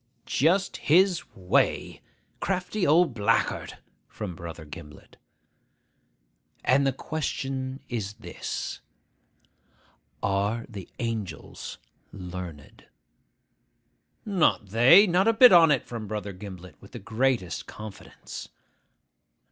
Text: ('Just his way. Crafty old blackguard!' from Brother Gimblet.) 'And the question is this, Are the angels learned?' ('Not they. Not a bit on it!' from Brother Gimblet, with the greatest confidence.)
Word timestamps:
('Just 0.25 0.77
his 0.77 1.23
way. 1.35 2.01
Crafty 2.39 2.87
old 2.87 3.13
blackguard!' 3.13 3.77
from 4.09 4.33
Brother 4.35 4.65
Gimblet.) 4.65 5.15
'And 6.65 6.87
the 6.87 6.91
question 6.91 7.81
is 7.87 8.13
this, 8.13 8.79
Are 10.23 10.65
the 10.67 10.89
angels 10.97 11.77
learned?' 12.11 12.87
('Not 14.25 14.69
they. 14.69 15.05
Not 15.05 15.27
a 15.27 15.33
bit 15.33 15.51
on 15.51 15.69
it!' 15.69 15.85
from 15.85 16.07
Brother 16.07 16.33
Gimblet, 16.33 16.81
with 16.81 16.93
the 16.93 16.97
greatest 16.97 17.67
confidence.) 17.67 18.49